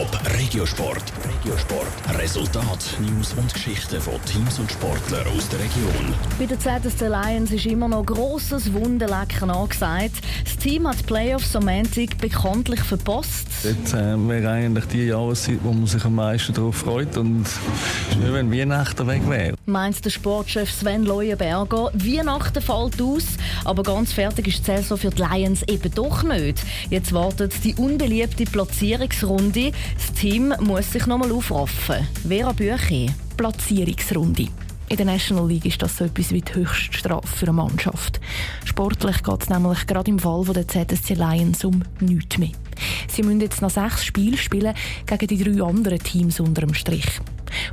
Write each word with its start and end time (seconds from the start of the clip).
Top 0.00 0.18
Regiosport. 0.38 1.02
Regiosport. 1.28 2.18
Resultat, 2.18 2.96
News 3.00 3.34
und 3.34 3.52
Geschichten 3.52 4.00
von 4.00 4.14
Teams 4.24 4.58
und 4.58 4.72
Sportlern 4.72 5.26
aus 5.36 5.46
der 5.50 5.58
Region. 5.58 6.14
Bei 6.38 6.46
den 6.46 6.58
ZSC 6.58 7.06
Lions 7.06 7.50
ist 7.50 7.66
immer 7.66 7.86
noch 7.86 8.06
grosses 8.06 8.72
Wunderlecken 8.72 9.50
angesagt. 9.50 10.14
Das 10.42 10.56
Team 10.56 10.88
hat 10.88 11.00
die 11.00 11.02
Playoffs 11.04 11.54
am 11.54 11.66
Montag 11.66 12.16
bekanntlich 12.16 12.80
verpasst. 12.80 13.46
Jetzt 13.62 13.92
äh, 13.92 14.16
wäre 14.26 14.50
eigentlich 14.50 14.86
die 14.86 15.04
Jahreszeit, 15.04 15.58
wo 15.62 15.70
man 15.70 15.86
sich 15.86 16.02
am 16.02 16.14
meisten 16.14 16.54
darauf 16.54 16.76
freut. 16.76 17.18
Und 17.18 17.42
es 17.42 17.58
ist 18.10 18.18
nicht, 18.18 18.32
wenn 18.32 18.50
Weihnachten 18.50 19.06
weg 19.06 19.28
wäre. 19.28 19.54
Meint 19.66 20.02
der 20.02 20.10
Sportchef 20.10 20.70
Sven 20.70 21.04
Leuenberger. 21.04 21.90
Weihnachten 21.92 22.62
fällt 22.62 23.02
aus, 23.02 23.24
aber 23.66 23.82
ganz 23.82 24.14
fertig 24.14 24.48
ist 24.48 24.66
die 24.66 24.76
Saison 24.76 24.96
für 24.96 25.10
die 25.10 25.22
Lions 25.22 25.62
eben 25.64 25.92
doch 25.94 26.22
nicht. 26.22 26.62
Jetzt 26.88 27.12
wartet 27.12 27.52
die 27.64 27.74
unbeliebte 27.74 28.44
Platzierungsrunde. 28.44 29.72
Das 29.94 30.12
Team 30.12 30.54
muss 30.60 30.92
sich 30.92 31.06
nochmal 31.06 31.32
aufraffen. 31.32 32.06
Vera 32.26 32.52
Büchi. 32.52 33.10
Platzierungsrunde. 33.36 34.48
In 34.88 34.96
der 34.96 35.06
National 35.06 35.46
League 35.46 35.66
ist 35.66 35.80
das 35.80 35.96
so 35.96 36.04
etwas 36.04 36.32
wie 36.32 36.40
die 36.40 36.52
höchste 36.52 36.92
Strafe 36.92 37.28
für 37.28 37.46
eine 37.46 37.52
Mannschaft. 37.52 38.20
Sportlich 38.64 39.22
geht 39.22 39.42
es 39.42 39.48
nämlich 39.48 39.86
gerade 39.86 40.10
im 40.10 40.18
Fall 40.18 40.44
der 40.46 40.66
ZSC 40.66 41.14
Lions 41.14 41.64
um 41.64 41.82
nichts 42.00 42.38
mehr. 42.38 42.50
Sie 43.08 43.22
müssen 43.22 43.40
jetzt 43.40 43.62
noch 43.62 43.70
sechs 43.70 44.04
Spiele 44.04 44.36
spielen 44.36 44.74
gegen 45.06 45.26
die 45.28 45.44
drei 45.44 45.64
anderen 45.64 46.00
Teams 46.00 46.40
unter 46.40 46.62
dem 46.62 46.74
Strich. 46.74 47.06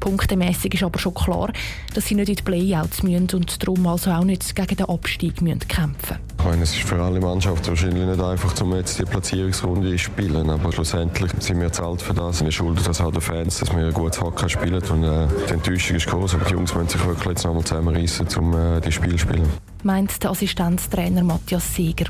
Punktemäßig 0.00 0.74
ist 0.74 0.82
aber 0.82 0.98
schon 0.98 1.14
klar, 1.14 1.52
dass 1.94 2.06
sie 2.06 2.14
nicht 2.14 2.28
in 2.28 2.36
die 2.36 2.42
Playouts 2.42 3.02
müssen 3.02 3.28
und 3.34 3.62
darum 3.62 3.86
also 3.86 4.10
auch 4.10 4.24
nicht 4.24 4.54
gegen 4.54 4.76
den 4.76 4.86
Abstieg 4.86 5.40
müssen 5.42 5.60
kämpfen 5.60 6.18
ich 6.42 6.48
meine, 6.48 6.62
es 6.64 6.72
ist 6.72 6.82
für 6.82 7.00
alle 7.00 7.20
Mannschaften 7.20 7.68
wahrscheinlich 7.68 8.04
nicht 8.04 8.20
einfach, 8.20 8.60
um 8.62 8.74
jetzt 8.74 8.98
die 8.98 9.04
Platzierungsrunde 9.04 9.92
zu 9.92 9.98
spielen. 9.98 10.50
Aber 10.50 10.72
schlussendlich 10.72 11.30
sind 11.38 11.60
wir 11.60 11.70
zahlt 11.70 12.02
für 12.02 12.14
das. 12.14 12.42
Wir 12.42 12.50
schulden 12.50 12.82
das 12.84 13.00
auch 13.00 13.12
den 13.12 13.20
Fans, 13.20 13.60
dass 13.60 13.70
wir 13.70 13.86
ein 13.86 13.92
gutes 13.92 14.20
Hockey 14.20 14.48
spielen. 14.48 14.82
Und 14.90 15.04
äh, 15.04 15.28
die 15.48 15.52
Enttäuschung 15.52 15.96
ist 15.98 16.08
groß. 16.08 16.34
Aber 16.34 16.44
die 16.44 16.54
Jungs 16.54 16.74
müssen 16.74 16.88
sich 16.88 17.06
wirklich 17.06 17.28
jetzt 17.28 17.44
nochmal 17.44 17.62
zusammenreißen, 17.62 18.26
um 18.38 18.54
äh, 18.54 18.80
die 18.80 18.90
Spiele 18.90 19.12
zu 19.12 19.18
spielen. 19.18 19.48
Meint 19.84 20.20
der 20.20 20.32
Assistenztrainer 20.32 21.22
Matthias 21.22 21.76
Seger. 21.76 22.06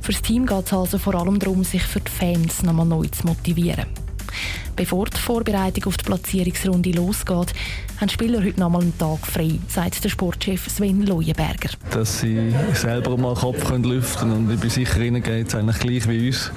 Für 0.00 0.10
das 0.10 0.22
Team 0.22 0.44
geht 0.44 0.66
es 0.66 0.72
also 0.72 0.98
vor 0.98 1.14
allem 1.14 1.38
darum, 1.38 1.62
sich 1.62 1.84
für 1.84 2.00
die 2.00 2.10
Fans 2.10 2.64
nochmal 2.64 2.84
neu 2.84 3.06
zu 3.06 3.28
motivieren. 3.28 3.86
Bevor 4.78 5.06
die 5.06 5.18
Vorbereitung 5.18 5.86
auf 5.86 5.96
die 5.96 6.04
Platzierungsrunde 6.04 6.92
losgeht, 6.92 7.52
haben 8.00 8.08
Spieler 8.08 8.44
heute 8.44 8.60
noch 8.60 8.70
mal 8.70 8.80
einen 8.80 8.96
Tag 8.96 9.26
frei, 9.26 9.58
sagt 9.66 10.04
der 10.04 10.08
Sportchef 10.08 10.68
Sven 10.68 11.02
Leuenberger. 11.04 11.70
Dass 11.90 12.20
sie 12.20 12.54
selber 12.74 13.16
mal 13.16 13.34
den 13.34 13.40
Kopf 13.40 13.64
können 13.66 13.82
lüften 13.82 14.30
und 14.30 14.52
ich 14.52 14.60
bin 14.60 14.70
sicher, 14.70 15.00
ihnen 15.00 15.20
geht 15.20 15.48
es 15.48 15.54
eigentlich 15.56 15.80
gleich 15.80 16.08
wie 16.08 16.28
uns. 16.28 16.52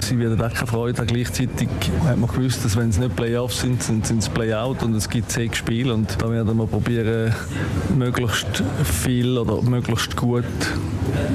Sie 0.00 0.18
werden 0.18 0.42
auch 0.42 0.52
keine 0.52 0.66
Freude 0.66 0.98
haben. 0.98 1.06
Gleichzeitig 1.06 1.68
hat 2.04 2.18
man 2.18 2.28
gewusst, 2.28 2.64
dass 2.64 2.76
wenn 2.76 2.88
es 2.88 2.98
nicht 2.98 3.14
Playoffs 3.14 3.60
sind, 3.60 3.80
sind, 3.80 4.04
sind 4.04 4.18
es 4.18 4.28
Playout 4.28 4.82
und 4.82 4.94
es 4.96 5.08
gibt 5.08 5.30
sechs 5.30 5.58
Spiele 5.58 5.94
und 5.94 6.20
da 6.20 6.28
werden 6.28 6.56
wir 6.56 6.66
probieren, 6.66 7.32
möglichst 7.96 8.64
viel 8.82 9.38
oder 9.38 9.62
möglichst 9.62 10.16
gut 10.16 10.44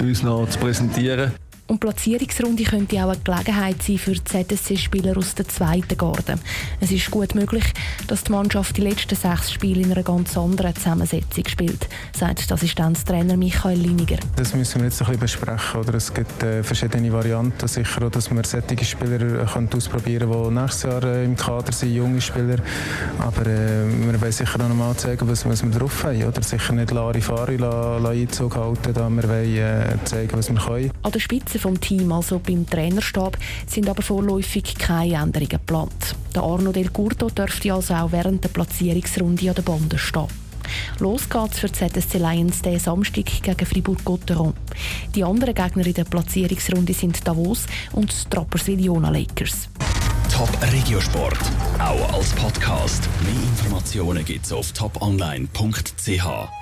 uns 0.00 0.22
noch 0.22 0.48
zu 0.48 0.58
präsentieren. 0.58 1.32
Und 1.68 1.82
die 1.82 1.86
Platzierungsrunde 1.86 2.64
könnte 2.64 2.96
auch 3.04 3.10
eine 3.10 3.18
Gelegenheit 3.22 3.82
sein 3.82 3.98
für 3.98 4.22
ZSC-Spieler 4.22 5.16
aus 5.16 5.34
der 5.34 5.48
zweiten 5.48 5.96
Garde. 5.96 6.38
Es 6.80 6.90
ist 6.90 7.10
gut 7.10 7.34
möglich, 7.34 7.64
dass 8.08 8.24
die 8.24 8.32
Mannschaft 8.32 8.76
die 8.76 8.82
letzten 8.82 9.14
sechs 9.14 9.52
Spiele 9.52 9.82
in 9.82 9.92
einer 9.92 10.02
ganz 10.02 10.36
anderen 10.36 10.74
Zusammensetzung 10.74 11.46
spielt, 11.48 11.88
sagt 12.12 12.50
der 12.50 12.54
Assistenztrainer 12.54 13.36
Michael 13.36 13.78
Liniger. 13.78 14.18
Das 14.36 14.54
müssen 14.54 14.80
wir 14.80 14.86
jetzt 14.86 15.00
ein 15.00 15.06
bisschen 15.06 15.20
besprechen. 15.20 15.80
Oder? 15.80 15.94
Es 15.94 16.12
gibt 16.12 16.42
äh, 16.42 16.62
verschiedene 16.62 17.12
Varianten. 17.12 17.68
Sicher 17.68 18.06
auch, 18.06 18.10
dass 18.10 18.30
wir 18.30 18.44
solche 18.44 18.84
Spieler 18.84 19.42
äh, 19.42 19.46
können 19.46 19.70
ausprobieren 19.72 20.30
können, 20.30 20.54
die 20.54 20.60
nächstes 20.60 20.82
Jahr 20.82 21.04
äh, 21.04 21.24
im 21.24 21.36
Kader 21.36 21.72
sind, 21.72 21.94
junge 21.94 22.20
Spieler. 22.20 22.58
Aber 23.18 23.46
äh, 23.46 23.86
wir 23.88 24.20
wollen 24.20 24.32
sicher 24.32 24.58
noch 24.58 24.74
mal 24.74 24.96
zeigen, 24.96 25.28
was, 25.28 25.46
was 25.46 25.62
wir 25.62 25.70
drauf 25.70 26.04
haben. 26.04 26.24
Oder? 26.24 26.42
Sicher 26.42 26.72
nicht 26.72 26.90
Larifari 26.90 27.58
Einzug 27.62 28.56
halten. 28.56 28.92
Da 28.92 29.08
wir 29.08 29.28
wollen 29.28 29.56
äh, 29.56 29.96
zeigen, 30.04 30.36
was 30.36 30.50
wir 30.50 30.58
können. 30.58 30.90
An 31.02 31.12
der 31.12 31.20
Spitze 31.20 31.51
Spitze 31.52 31.58
vom 31.58 31.80
Team, 31.80 32.10
also 32.12 32.38
beim 32.38 32.66
Trainerstab, 32.66 33.36
sind 33.66 33.88
aber 33.88 34.02
vorläufig 34.02 34.74
keine 34.78 35.14
Änderungen 35.14 35.48
geplant. 35.48 36.16
Der 36.34 36.42
Arno 36.42 36.72
Del 36.72 36.90
Curto 36.90 37.28
dürfte 37.28 37.74
also 37.74 37.94
auch 37.94 38.12
während 38.12 38.42
der 38.42 38.48
Platzierungsrunde 38.48 39.48
an 39.48 39.54
der 39.54 39.62
Bande 39.62 39.98
stehen. 39.98 40.28
Los 40.98 41.28
geht's 41.28 41.58
für 41.58 41.68
die 41.68 41.74
ZSC 41.74 42.18
Lions 42.18 42.62
den 42.62 42.78
Samstag 42.78 43.26
gegen 43.42 43.66
Fribourg-Gotteron. 43.66 44.54
Die 45.14 45.24
anderen 45.24 45.54
Gegner 45.54 45.86
in 45.86 45.94
der 45.94 46.04
Platzierungsrunde 46.04 46.94
sind 46.94 47.26
Davos 47.26 47.66
und 47.92 48.10
die 48.10 48.30
Trapperswil-Jona 48.30 49.10
Lakers. 49.10 49.68
Top 50.32 50.50
Regiosport, 50.72 51.38
auch 51.78 52.14
als 52.14 52.30
Podcast. 52.30 53.06
Mehr 53.24 53.34
Informationen 53.34 54.24
gibt's 54.24 54.52
auf 54.52 54.72
toponline.ch. 54.72 56.61